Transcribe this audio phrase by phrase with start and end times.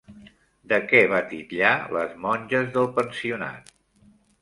[0.71, 3.75] De què va titllar les monges del pensionat?